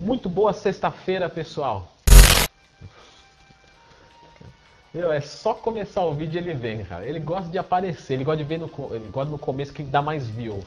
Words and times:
Muito 0.00 0.30
boa 0.30 0.54
sexta-feira, 0.54 1.28
pessoal. 1.28 1.92
Meu, 4.94 5.12
é 5.12 5.20
só 5.20 5.52
começar 5.52 6.02
o 6.06 6.14
vídeo 6.14 6.38
ele 6.38 6.54
vem, 6.54 6.82
cara. 6.86 7.04
Ele 7.04 7.20
gosta 7.20 7.50
de 7.50 7.58
aparecer, 7.58 8.14
ele 8.14 8.24
gosta 8.24 8.38
de 8.38 8.44
ver 8.44 8.58
no, 8.58 8.70
ele 8.92 9.10
gosta 9.10 9.30
no 9.30 9.38
começo 9.38 9.74
que 9.74 9.82
dá 9.82 10.00
mais 10.00 10.26
views. 10.26 10.64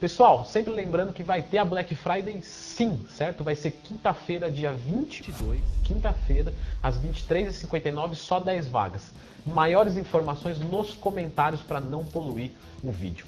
Pessoal, 0.00 0.44
sempre 0.44 0.72
lembrando 0.72 1.12
que 1.12 1.22
vai 1.22 1.42
ter 1.42 1.58
a 1.58 1.64
Black 1.64 1.94
Friday 1.94 2.42
sim, 2.42 3.06
certo? 3.08 3.44
Vai 3.44 3.54
ser 3.54 3.70
quinta-feira, 3.70 4.50
dia 4.50 4.72
22, 4.72 5.60
quinta-feira, 5.84 6.52
às 6.82 6.98
23h59, 6.98 8.16
só 8.16 8.40
10 8.40 8.66
vagas. 8.66 9.12
Maiores 9.46 9.96
informações 9.96 10.58
nos 10.58 10.92
comentários 10.92 11.62
para 11.62 11.80
não 11.80 12.04
poluir 12.04 12.50
o 12.82 12.90
vídeo. 12.90 13.26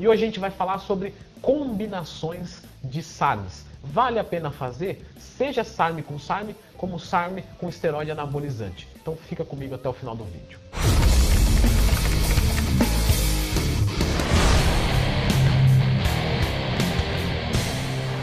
E 0.00 0.08
hoje 0.08 0.22
a 0.22 0.26
gente 0.26 0.40
vai 0.40 0.50
falar 0.50 0.78
sobre 0.78 1.14
combinações 1.42 2.62
de 2.82 3.02
SARMs. 3.02 3.70
Vale 3.82 4.18
a 4.18 4.24
pena 4.24 4.50
fazer? 4.50 5.04
Seja 5.18 5.64
SARM 5.64 6.02
com 6.02 6.18
SARM, 6.18 6.54
como 6.76 6.98
SARM 6.98 7.42
com 7.58 7.68
esteroide 7.68 8.10
anabolizante. 8.10 8.88
Então 8.94 9.16
fica 9.16 9.44
comigo 9.44 9.74
até 9.74 9.88
o 9.88 9.92
final 9.92 10.14
do 10.14 10.24
vídeo. 10.24 10.58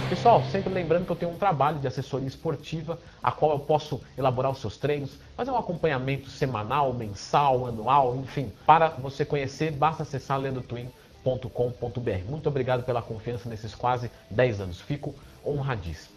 Pessoal, 0.10 0.44
sempre 0.52 0.74
lembrando 0.74 1.06
que 1.06 1.12
eu 1.12 1.16
tenho 1.16 1.32
um 1.32 1.38
trabalho 1.38 1.80
de 1.80 1.88
assessoria 1.88 2.28
esportiva, 2.28 3.00
a 3.22 3.32
qual 3.32 3.52
eu 3.52 3.60
posso 3.60 4.02
elaborar 4.18 4.52
os 4.52 4.60
seus 4.60 4.76
treinos, 4.76 5.12
fazer 5.38 5.52
um 5.52 5.58
acompanhamento 5.58 6.30
semanal, 6.30 6.92
mensal, 6.94 7.68
anual, 7.68 8.16
enfim. 8.18 8.52
Para 8.66 8.90
você 8.90 9.24
conhecer, 9.24 9.72
basta 9.72 10.04
acessar 10.04 10.40
lendotwin.com.br. 10.40 12.30
Muito 12.30 12.50
obrigado 12.50 12.84
pela 12.84 13.02
confiança 13.02 13.48
nesses 13.48 13.76
quase 13.76 14.10
10 14.30 14.62
anos. 14.62 14.82
Fico 14.82 15.16
honradíssimo. 15.46 16.16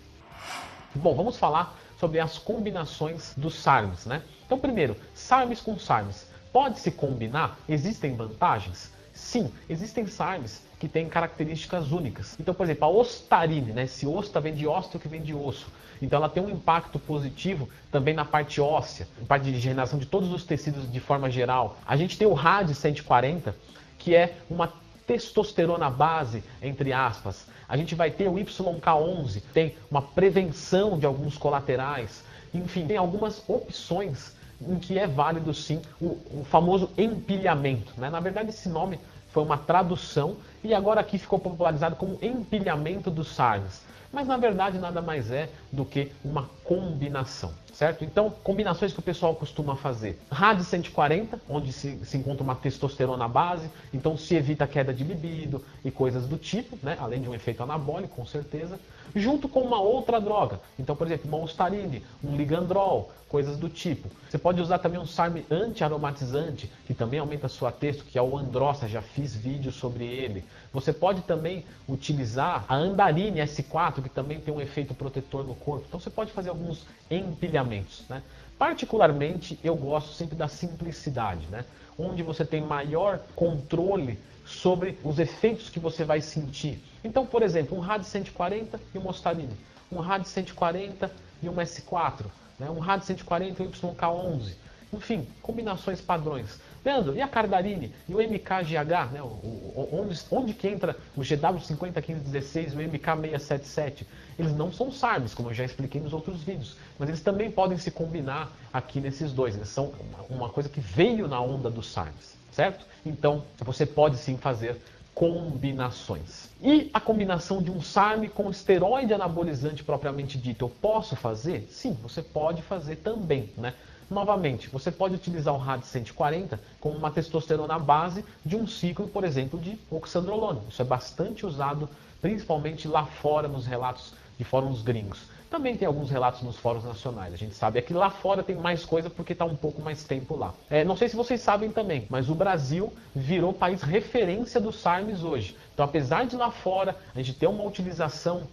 Bom, 0.94 1.14
vamos 1.14 1.36
falar 1.36 1.78
sobre 1.98 2.18
as 2.18 2.38
combinações 2.38 3.32
dos 3.36 3.54
SARMs, 3.54 4.06
né? 4.06 4.22
Então, 4.44 4.58
primeiro, 4.58 4.96
SARMs 5.14 5.60
com 5.60 5.78
SARMs. 5.78 6.26
Pode 6.52 6.80
se 6.80 6.90
combinar? 6.90 7.58
Existem 7.68 8.14
vantagens? 8.14 8.92
Sim, 9.14 9.52
existem 9.68 10.06
SARMs 10.06 10.62
que 10.78 10.88
têm 10.88 11.08
características 11.08 11.92
únicas. 11.92 12.36
Então, 12.40 12.52
por 12.52 12.64
exemplo, 12.64 12.84
a 12.84 12.88
ostarine, 12.88 13.72
né? 13.72 13.84
Esse 13.84 14.06
osta 14.06 14.40
vem 14.40 14.54
de 14.54 14.66
ósteo 14.66 14.98
que 14.98 15.08
vem 15.08 15.22
de 15.22 15.32
osso. 15.32 15.70
Então 16.02 16.16
ela 16.16 16.28
tem 16.28 16.42
um 16.42 16.50
impacto 16.50 16.98
positivo 16.98 17.68
também 17.90 18.12
na 18.12 18.24
parte 18.24 18.60
óssea, 18.60 19.06
na 19.20 19.26
parte 19.26 19.44
de 19.44 19.52
regeneração 19.52 19.98
de 19.98 20.06
todos 20.06 20.32
os 20.32 20.44
tecidos 20.44 20.90
de 20.90 20.98
forma 20.98 21.30
geral. 21.30 21.78
A 21.86 21.96
gente 21.96 22.18
tem 22.18 22.26
o 22.26 22.34
RAD 22.34 22.74
140, 22.74 23.54
que 23.96 24.14
é 24.14 24.36
uma 24.50 24.72
testosterona 25.06 25.88
base, 25.88 26.42
entre 26.60 26.92
aspas. 26.92 27.46
A 27.72 27.76
gente 27.78 27.94
vai 27.94 28.10
ter 28.10 28.28
o 28.28 28.34
YK11, 28.34 29.42
tem 29.54 29.74
uma 29.90 30.02
prevenção 30.02 30.98
de 30.98 31.06
alguns 31.06 31.38
colaterais. 31.38 32.22
Enfim, 32.52 32.86
tem 32.86 32.98
algumas 32.98 33.42
opções 33.48 34.34
em 34.60 34.78
que 34.78 34.98
é 34.98 35.06
válido 35.06 35.54
sim 35.54 35.80
o, 35.98 36.08
o 36.08 36.46
famoso 36.50 36.90
empilhamento. 36.98 37.94
Né? 37.96 38.10
Na 38.10 38.20
verdade, 38.20 38.50
esse 38.50 38.68
nome 38.68 39.00
foi 39.30 39.42
uma 39.42 39.56
tradução 39.56 40.36
e 40.62 40.74
agora 40.74 41.00
aqui 41.00 41.16
ficou 41.16 41.38
popularizado 41.38 41.96
como 41.96 42.18
empilhamento 42.20 43.10
dos 43.10 43.34
SARS. 43.34 43.80
Mas 44.12 44.28
na 44.28 44.36
verdade 44.36 44.78
nada 44.78 45.00
mais 45.00 45.30
é 45.30 45.48
do 45.72 45.84
que 45.84 46.12
uma 46.24 46.48
combinação 46.64 47.52
certo? 47.72 48.04
Então, 48.04 48.30
combinações 48.44 48.92
que 48.92 48.98
o 48.98 49.02
pessoal 49.02 49.34
costuma 49.34 49.74
fazer. 49.74 50.20
RAD 50.30 50.62
140, 50.62 51.40
onde 51.48 51.72
se, 51.72 51.98
se, 52.04 52.16
encontra 52.16 52.42
uma 52.42 52.54
testosterona 52.54 53.26
base, 53.26 53.68
então 53.92 54.16
se 54.16 54.34
evita 54.34 54.64
a 54.64 54.68
queda 54.68 54.92
de 54.92 55.02
libido 55.02 55.64
e 55.84 55.90
coisas 55.90 56.26
do 56.26 56.36
tipo, 56.36 56.78
né? 56.82 56.96
além 57.00 57.20
de 57.20 57.28
um 57.28 57.34
efeito 57.34 57.62
anabólico, 57.62 58.14
com 58.14 58.26
certeza, 58.26 58.78
junto 59.14 59.48
com 59.48 59.60
uma 59.60 59.80
outra 59.80 60.20
droga. 60.20 60.60
Então, 60.78 60.94
por 60.94 61.06
exemplo, 61.06 61.28
uma 61.28 61.42
ostarine, 61.42 62.04
um 62.22 62.36
ligandrol, 62.36 63.10
coisas 63.28 63.56
do 63.56 63.68
tipo. 63.70 64.10
Você 64.28 64.36
pode 64.36 64.60
usar 64.60 64.78
também 64.78 65.00
um 65.00 65.06
SARM 65.06 65.42
anti-aromatizante, 65.50 66.70
que 66.86 66.92
também 66.92 67.18
aumenta 67.18 67.46
a 67.46 67.48
sua 67.48 67.72
texto, 67.72 68.04
que 68.04 68.18
é 68.18 68.22
o 68.22 68.36
Androsta, 68.36 68.86
já 68.86 69.00
fiz 69.00 69.34
vídeo 69.34 69.72
sobre 69.72 70.04
ele. 70.04 70.44
Você 70.70 70.92
pode 70.92 71.22
também 71.22 71.64
utilizar 71.88 72.66
a 72.68 72.76
Andarine 72.76 73.40
S4, 73.40 74.01
que 74.02 74.08
também 74.08 74.40
tem 74.40 74.52
um 74.52 74.60
efeito 74.60 74.94
protetor 74.94 75.44
no 75.44 75.54
corpo. 75.54 75.84
Então 75.88 76.00
você 76.00 76.10
pode 76.10 76.32
fazer 76.32 76.50
alguns 76.50 76.86
empilhamentos. 77.10 78.04
Né? 78.08 78.22
Particularmente, 78.58 79.58
eu 79.62 79.76
gosto 79.76 80.12
sempre 80.12 80.36
da 80.36 80.48
simplicidade, 80.48 81.46
né? 81.46 81.64
onde 81.98 82.22
você 82.22 82.44
tem 82.44 82.60
maior 82.60 83.20
controle 83.34 84.18
sobre 84.44 84.98
os 85.04 85.18
efeitos 85.18 85.70
que 85.70 85.78
você 85.78 86.04
vai 86.04 86.20
sentir. 86.20 86.82
Então, 87.04 87.24
por 87.24 87.42
exemplo, 87.42 87.76
um 87.76 87.80
RAD 87.80 88.04
140 88.04 88.80
e 88.94 88.98
um 88.98 89.08
Ostarine, 89.08 89.56
um 89.90 89.98
RAD 89.98 90.26
140 90.26 91.10
e 91.42 91.48
um 91.48 91.54
S4, 91.54 92.26
né? 92.58 92.70
um 92.70 92.78
RAD 92.78 93.04
140 93.04 93.62
e 93.62 93.66
um 93.66 93.70
YK11. 93.70 94.54
Enfim, 94.92 95.26
combinações 95.40 96.00
padrões. 96.00 96.60
Leandro, 96.84 97.14
e 97.14 97.20
a 97.20 97.28
Cardarine? 97.28 97.92
E 98.08 98.14
o 98.14 98.18
MKGH? 98.18 99.12
Né? 99.12 99.22
O, 99.22 99.26
o, 99.26 99.88
onde, 99.92 100.20
onde 100.30 100.54
que 100.54 100.66
entra 100.66 100.96
o 101.16 101.20
GW501516 101.20 102.72
e 102.72 102.76
o 102.76 102.90
MK677? 102.90 104.04
Eles 104.38 104.54
não 104.56 104.72
são 104.72 104.90
SARMs, 104.90 105.34
como 105.34 105.50
eu 105.50 105.54
já 105.54 105.64
expliquei 105.64 106.00
nos 106.00 106.12
outros 106.12 106.42
vídeos, 106.42 106.76
mas 106.98 107.08
eles 107.08 107.20
também 107.20 107.50
podem 107.50 107.78
se 107.78 107.90
combinar 107.90 108.50
aqui 108.72 109.00
nesses 109.00 109.32
dois. 109.32 109.54
Eles 109.54 109.68
são 109.68 109.92
uma, 110.28 110.36
uma 110.38 110.48
coisa 110.48 110.68
que 110.68 110.80
veio 110.80 111.28
na 111.28 111.40
onda 111.40 111.70
dos 111.70 111.92
SARMs, 111.92 112.36
certo? 112.50 112.84
Então, 113.06 113.44
você 113.60 113.86
pode 113.86 114.16
sim 114.16 114.36
fazer 114.36 114.76
combinações. 115.14 116.48
E 116.62 116.90
a 116.92 116.98
combinação 116.98 117.62
de 117.62 117.70
um 117.70 117.82
SARM 117.82 118.28
com 118.28 118.50
esteroide 118.50 119.12
anabolizante 119.12 119.84
propriamente 119.84 120.38
dito, 120.38 120.64
eu 120.64 120.68
posso 120.68 121.14
fazer? 121.14 121.68
Sim, 121.70 121.96
você 122.02 122.22
pode 122.22 122.62
fazer 122.62 122.96
também, 122.96 123.50
né? 123.56 123.74
Novamente, 124.10 124.68
você 124.68 124.90
pode 124.90 125.14
utilizar 125.14 125.54
o 125.54 125.58
RAD 125.58 125.84
140 125.84 126.60
como 126.80 126.96
uma 126.96 127.10
testosterona 127.10 127.78
base 127.78 128.24
de 128.44 128.56
um 128.56 128.66
ciclo, 128.66 129.08
por 129.08 129.24
exemplo, 129.24 129.58
de 129.58 129.78
oxandrolona. 129.90 130.60
Isso 130.68 130.82
é 130.82 130.84
bastante 130.84 131.46
usado, 131.46 131.88
principalmente 132.20 132.86
lá 132.88 133.04
fora 133.06 133.48
nos 133.48 133.66
relatos 133.66 134.14
de 134.38 134.44
fóruns 134.44 134.82
gringos. 134.82 135.20
Também 135.52 135.76
tem 135.76 135.86
alguns 135.86 136.10
relatos 136.10 136.40
nos 136.40 136.56
fóruns 136.56 136.82
nacionais. 136.82 137.34
A 137.34 137.36
gente 137.36 137.54
sabe 137.54 137.78
é 137.78 137.82
que 137.82 137.92
lá 137.92 138.08
fora 138.08 138.42
tem 138.42 138.56
mais 138.56 138.86
coisa 138.86 139.10
porque 139.10 139.34
está 139.34 139.44
um 139.44 139.54
pouco 139.54 139.82
mais 139.82 140.02
tempo 140.02 140.34
lá. 140.34 140.54
É, 140.70 140.82
não 140.82 140.96
sei 140.96 141.10
se 141.10 141.14
vocês 141.14 141.42
sabem 141.42 141.70
também, 141.70 142.06
mas 142.08 142.30
o 142.30 142.34
Brasil 142.34 142.90
virou 143.14 143.52
país 143.52 143.82
referência 143.82 144.58
dos 144.58 144.76
SARMs 144.76 145.22
hoje. 145.22 145.54
Então, 145.74 145.84
apesar 145.84 146.24
de 146.24 146.36
lá 146.36 146.50
fora 146.50 146.96
a 147.14 147.18
gente 147.18 147.34
ter 147.34 147.46
uma 147.48 147.64
utilização 147.64 148.44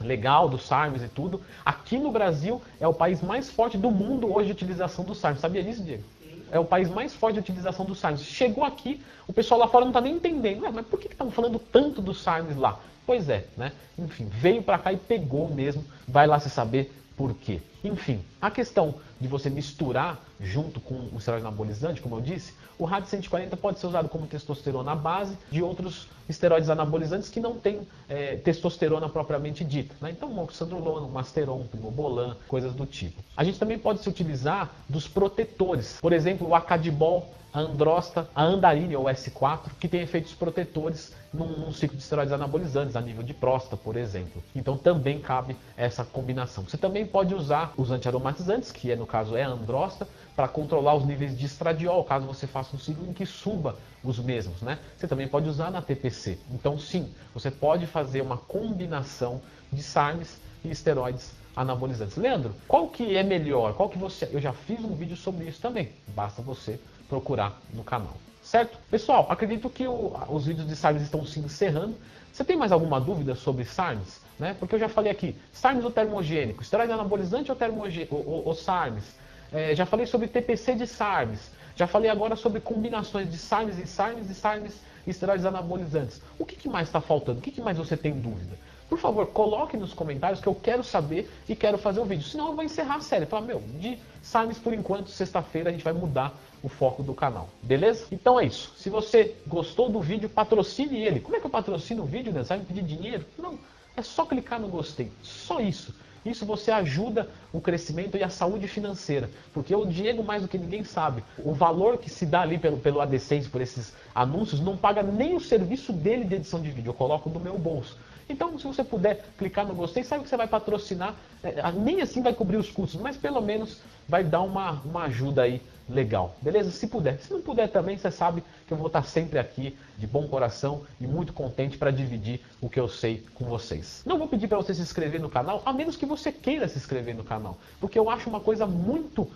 legal 0.00 0.48
dos 0.48 0.66
SARMs 0.66 1.02
e 1.02 1.08
tudo. 1.08 1.40
Aqui 1.64 1.98
no 1.98 2.10
Brasil 2.10 2.60
é 2.80 2.86
o 2.86 2.94
país 2.94 3.22
mais 3.22 3.50
forte 3.50 3.78
do 3.78 3.90
mundo 3.90 4.32
hoje 4.32 4.46
de 4.46 4.52
utilização 4.52 5.04
dos 5.04 5.18
SARMs. 5.18 5.40
Sabia 5.40 5.62
disso, 5.62 5.82
Diego? 5.82 6.04
É 6.50 6.58
o 6.58 6.64
país 6.64 6.88
mais 6.88 7.14
forte 7.14 7.34
de 7.34 7.40
utilização 7.40 7.84
dos 7.84 7.98
SARMs. 7.98 8.22
Chegou 8.22 8.64
aqui, 8.64 9.02
o 9.26 9.32
pessoal 9.32 9.60
lá 9.60 9.68
fora 9.68 9.84
não 9.84 9.90
está 9.90 10.00
nem 10.00 10.14
entendendo. 10.14 10.62
Ué, 10.62 10.70
mas 10.70 10.86
por 10.86 11.00
que 11.00 11.08
estão 11.08 11.30
falando 11.30 11.58
tanto 11.58 12.00
dos 12.00 12.22
SARMs 12.22 12.56
lá? 12.56 12.78
Pois 13.06 13.28
é, 13.28 13.46
né? 13.56 13.72
Enfim, 13.98 14.26
veio 14.30 14.62
para 14.62 14.78
cá 14.78 14.92
e 14.92 14.96
pegou 14.96 15.48
mesmo. 15.48 15.84
Vai 16.06 16.26
lá 16.26 16.38
se 16.38 16.50
saber 16.50 16.92
por 17.16 17.34
quê. 17.34 17.60
Enfim, 17.86 18.20
a 18.40 18.50
questão 18.50 18.96
de 19.20 19.28
você 19.28 19.48
misturar 19.48 20.20
junto 20.40 20.80
com 20.80 20.94
o 20.94 21.18
esteroide 21.18 21.46
anabolizante, 21.46 22.00
como 22.00 22.16
eu 22.16 22.20
disse, 22.20 22.52
o 22.78 22.84
RAD 22.84 23.06
140 23.06 23.56
pode 23.56 23.78
ser 23.78 23.86
usado 23.86 24.08
como 24.08 24.26
testosterona 24.26 24.94
base 24.94 25.36
de 25.50 25.62
outros 25.62 26.08
esteroides 26.28 26.68
anabolizantes 26.68 27.30
que 27.30 27.40
não 27.40 27.58
têm 27.58 27.86
é, 28.08 28.36
testosterona 28.36 29.08
propriamente 29.08 29.64
dita. 29.64 29.94
Né? 30.00 30.10
Então, 30.10 30.28
moxandrolona, 30.28 31.06
masteron, 31.08 31.64
primobolan, 31.66 32.36
coisas 32.48 32.74
do 32.74 32.84
tipo. 32.84 33.22
A 33.36 33.44
gente 33.44 33.58
também 33.58 33.78
pode 33.78 34.02
se 34.02 34.08
utilizar 34.08 34.70
dos 34.88 35.08
protetores. 35.08 35.98
Por 36.00 36.12
exemplo, 36.12 36.48
o 36.48 36.54
acadibol 36.54 37.32
a 37.56 37.60
androsta, 37.60 38.28
a 38.34 38.44
andarine 38.44 38.94
ou 38.96 39.06
S4, 39.06 39.70
que 39.80 39.88
tem 39.88 40.02
efeitos 40.02 40.34
protetores 40.34 41.14
num, 41.32 41.46
num, 41.46 41.72
ciclo 41.72 41.96
de 41.96 42.02
esteroides 42.02 42.30
anabolizantes, 42.30 42.94
a 42.94 43.00
nível 43.00 43.22
de 43.22 43.32
próstata, 43.32 43.78
por 43.78 43.96
exemplo. 43.96 44.42
Então 44.54 44.76
também 44.76 45.18
cabe 45.18 45.56
essa 45.74 46.04
combinação. 46.04 46.64
Você 46.64 46.76
também 46.76 47.06
pode 47.06 47.34
usar 47.34 47.72
os 47.76 47.90
antiaromatizantes, 47.90 48.72
que 48.72 48.90
é, 48.90 48.96
no 48.96 49.06
caso 49.06 49.36
é 49.36 49.42
a 49.42 49.48
androsta, 49.48 50.08
para 50.34 50.48
controlar 50.48 50.94
os 50.94 51.04
níveis 51.04 51.36
de 51.36 51.46
estradiol, 51.46 52.02
caso 52.04 52.26
você 52.26 52.46
faça 52.46 52.74
um 52.74 52.78
ciclo 52.78 53.06
em 53.08 53.12
que 53.12 53.26
suba 53.26 53.76
os 54.02 54.18
mesmos. 54.18 54.62
Né? 54.62 54.78
Você 54.96 55.06
também 55.06 55.28
pode 55.28 55.48
usar 55.48 55.70
na 55.70 55.82
TPC. 55.82 56.38
Então 56.50 56.78
sim, 56.78 57.12
você 57.34 57.50
pode 57.50 57.86
fazer 57.86 58.20
uma 58.20 58.36
combinação 58.36 59.40
de 59.72 59.82
SARMs 59.82 60.38
e 60.64 60.70
esteroides 60.70 61.32
anabolizantes. 61.54 62.16
Leandro, 62.16 62.54
qual 62.68 62.88
que 62.88 63.16
é 63.16 63.22
melhor? 63.22 63.74
Qual 63.74 63.88
que 63.88 63.98
você... 63.98 64.28
Eu 64.30 64.40
já 64.40 64.52
fiz 64.52 64.80
um 64.80 64.94
vídeo 64.94 65.16
sobre 65.16 65.46
isso 65.46 65.60
também. 65.60 65.90
Basta 66.08 66.42
você 66.42 66.78
procurar 67.08 67.60
no 67.72 67.82
canal. 67.82 68.16
Certo? 68.42 68.78
Pessoal, 68.90 69.26
acredito 69.28 69.68
que 69.68 69.88
o, 69.88 70.14
os 70.28 70.46
vídeos 70.46 70.68
de 70.68 70.76
SARMs 70.76 71.02
estão 71.02 71.24
se 71.24 71.40
encerrando. 71.40 71.96
Você 72.32 72.44
tem 72.44 72.56
mais 72.56 72.70
alguma 72.70 73.00
dúvida 73.00 73.34
sobre 73.34 73.64
SARMs? 73.64 74.20
Né? 74.38 74.54
Porque 74.58 74.74
eu 74.74 74.78
já 74.78 74.88
falei 74.88 75.10
aqui, 75.10 75.34
SARMs 75.52 75.84
ou 75.84 75.90
termogênico, 75.90 76.62
esteroide 76.62 76.92
anabolizante 76.92 77.50
ou, 77.50 77.56
termogê... 77.56 78.06
ou, 78.10 78.26
ou, 78.26 78.46
ou 78.48 78.54
SARMs? 78.54 79.04
É, 79.52 79.74
já 79.74 79.86
falei 79.86 80.06
sobre 80.06 80.28
TPC 80.28 80.74
de 80.74 80.86
SARMs. 80.86 81.50
Já 81.74 81.86
falei 81.86 82.10
agora 82.10 82.36
sobre 82.36 82.60
combinações 82.60 83.30
de 83.30 83.38
SARMs 83.38 83.78
e 83.78 83.86
SARMs 83.86 84.30
e 84.30 84.34
SARMs 84.34 84.74
e 85.06 85.10
esteroides 85.10 85.46
anabolizantes. 85.46 86.20
O 86.38 86.44
que, 86.44 86.56
que 86.56 86.68
mais 86.68 86.88
está 86.88 87.00
faltando? 87.00 87.38
O 87.38 87.42
que, 87.42 87.50
que 87.50 87.60
mais 87.60 87.78
você 87.78 87.96
tem 87.96 88.12
dúvida? 88.12 88.56
por 88.88 88.98
favor, 88.98 89.26
coloque 89.26 89.76
nos 89.76 89.92
comentários 89.92 90.40
que 90.40 90.46
eu 90.46 90.54
quero 90.54 90.84
saber 90.84 91.28
e 91.48 91.56
quero 91.56 91.76
fazer 91.76 92.00
um 92.00 92.04
vídeo. 92.04 92.24
Senão 92.24 92.48
eu 92.48 92.54
vou 92.54 92.64
encerrar 92.64 92.96
a 92.96 93.00
série. 93.00 93.26
Falar, 93.26 93.42
meu, 93.42 93.60
de 93.78 93.98
Simes 94.22 94.58
por 94.58 94.72
enquanto, 94.72 95.10
sexta-feira 95.10 95.70
a 95.70 95.72
gente 95.72 95.84
vai 95.84 95.92
mudar 95.92 96.34
o 96.62 96.68
foco 96.68 97.02
do 97.02 97.12
canal. 97.12 97.48
Beleza? 97.62 98.06
Então 98.12 98.38
é 98.38 98.46
isso. 98.46 98.72
Se 98.76 98.88
você 98.88 99.34
gostou 99.46 99.88
do 99.88 100.00
vídeo, 100.00 100.28
patrocine 100.28 101.04
ele. 101.04 101.20
Como 101.20 101.36
é 101.36 101.40
que 101.40 101.46
eu 101.46 101.50
patrocino 101.50 102.02
o 102.02 102.06
vídeo, 102.06 102.32
né? 102.32 102.44
Você 102.44 102.56
me 102.56 102.64
pedir 102.64 102.82
dinheiro? 102.82 103.24
Não. 103.38 103.58
É 103.96 104.02
só 104.02 104.26
clicar 104.26 104.60
no 104.60 104.68
gostei. 104.68 105.10
Só 105.22 105.60
isso. 105.60 105.94
Isso 106.24 106.44
você 106.44 106.72
ajuda 106.72 107.28
o 107.52 107.60
crescimento 107.60 108.16
e 108.16 108.22
a 108.22 108.28
saúde 108.28 108.66
financeira. 108.66 109.30
Porque 109.54 109.74
o 109.74 109.86
Diego, 109.86 110.24
mais 110.24 110.42
do 110.42 110.48
que 110.48 110.58
ninguém 110.58 110.82
sabe, 110.82 111.22
o 111.38 111.52
valor 111.52 111.98
que 111.98 112.10
se 112.10 112.26
dá 112.26 112.42
ali 112.42 112.58
pelo, 112.58 112.78
pelo 112.78 113.00
AdSense, 113.00 113.48
por 113.48 113.60
esses 113.60 113.94
anúncios, 114.12 114.60
não 114.60 114.76
paga 114.76 115.02
nem 115.02 115.36
o 115.36 115.40
serviço 115.40 115.92
dele 115.92 116.24
de 116.24 116.34
edição 116.34 116.60
de 116.60 116.70
vídeo. 116.70 116.90
Eu 116.90 116.94
coloco 116.94 117.30
do 117.30 117.38
meu 117.38 117.56
bolso. 117.56 117.96
Então, 118.28 118.58
se 118.58 118.64
você 118.64 118.82
puder 118.82 119.24
clicar 119.38 119.66
no 119.66 119.74
gostei, 119.74 120.02
sabe 120.02 120.24
que 120.24 120.28
você 120.28 120.36
vai 120.36 120.48
patrocinar, 120.48 121.14
é, 121.42 121.70
nem 121.72 122.00
assim 122.00 122.22
vai 122.22 122.34
cobrir 122.34 122.56
os 122.56 122.70
custos, 122.70 123.00
mas 123.00 123.16
pelo 123.16 123.40
menos 123.40 123.78
vai 124.08 124.24
dar 124.24 124.42
uma, 124.42 124.72
uma 124.84 125.04
ajuda 125.04 125.42
aí 125.42 125.62
legal, 125.88 126.36
beleza? 126.42 126.70
Se 126.70 126.88
puder. 126.88 127.18
Se 127.20 127.32
não 127.32 127.40
puder 127.40 127.68
também, 127.68 127.96
você 127.96 128.10
sabe 128.10 128.42
que 128.66 128.72
eu 128.72 128.76
vou 128.76 128.88
estar 128.88 129.04
sempre 129.04 129.38
aqui 129.38 129.76
de 129.96 130.06
bom 130.06 130.26
coração 130.26 130.82
e 131.00 131.06
muito 131.06 131.32
contente 131.32 131.78
para 131.78 131.92
dividir 131.92 132.40
o 132.60 132.68
que 132.68 132.80
eu 132.80 132.88
sei 132.88 133.24
com 133.34 133.44
vocês. 133.44 134.02
Não 134.04 134.18
vou 134.18 134.26
pedir 134.26 134.48
para 134.48 134.56
você 134.56 134.74
se 134.74 134.82
inscrever 134.82 135.20
no 135.20 135.30
canal, 135.30 135.62
a 135.64 135.72
menos 135.72 135.96
que 135.96 136.04
você 136.04 136.32
queira 136.32 136.66
se 136.66 136.76
inscrever 136.76 137.14
no 137.14 137.22
canal, 137.22 137.56
porque 137.80 137.98
eu 137.98 138.10
acho 138.10 138.28
uma 138.28 138.40
coisa 138.40 138.66
muito 138.66 139.30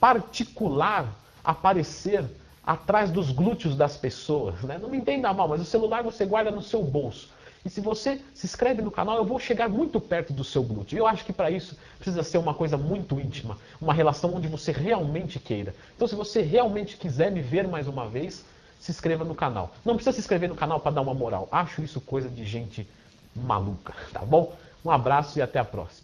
particular 0.00 1.08
aparecer 1.44 2.24
atrás 2.66 3.10
dos 3.10 3.30
glúteos 3.30 3.76
das 3.76 3.96
pessoas, 3.96 4.60
né? 4.62 4.78
Não 4.78 4.88
me 4.88 4.96
entenda 4.96 5.32
mal, 5.32 5.46
mas 5.46 5.60
o 5.60 5.64
celular 5.64 6.02
você 6.02 6.24
guarda 6.24 6.50
no 6.50 6.62
seu 6.62 6.82
bolso. 6.82 7.28
E 7.64 7.70
se 7.70 7.80
você 7.80 8.20
se 8.34 8.46
inscreve 8.46 8.82
no 8.82 8.90
canal, 8.90 9.16
eu 9.16 9.24
vou 9.24 9.38
chegar 9.38 9.68
muito 9.68 9.98
perto 9.98 10.32
do 10.32 10.44
seu 10.44 10.62
glúteo. 10.62 10.98
Eu 10.98 11.06
acho 11.06 11.24
que 11.24 11.32
para 11.32 11.50
isso 11.50 11.76
precisa 11.98 12.22
ser 12.22 12.36
uma 12.36 12.52
coisa 12.52 12.76
muito 12.76 13.18
íntima, 13.18 13.58
uma 13.80 13.94
relação 13.94 14.34
onde 14.34 14.46
você 14.46 14.70
realmente 14.70 15.38
queira. 15.38 15.74
Então, 15.96 16.06
se 16.06 16.14
você 16.14 16.42
realmente 16.42 16.96
quiser 16.96 17.32
me 17.32 17.40
ver 17.40 17.66
mais 17.66 17.88
uma 17.88 18.06
vez, 18.06 18.44
se 18.78 18.90
inscreva 18.90 19.24
no 19.24 19.34
canal. 19.34 19.74
Não 19.82 19.94
precisa 19.94 20.12
se 20.12 20.20
inscrever 20.20 20.48
no 20.48 20.54
canal 20.54 20.78
para 20.78 20.92
dar 20.92 21.00
uma 21.00 21.14
moral. 21.14 21.48
Acho 21.50 21.82
isso 21.82 22.02
coisa 22.02 22.28
de 22.28 22.44
gente 22.44 22.86
maluca, 23.34 23.94
tá 24.12 24.20
bom? 24.20 24.54
Um 24.84 24.90
abraço 24.90 25.38
e 25.38 25.42
até 25.42 25.58
a 25.58 25.64
próxima. 25.64 26.03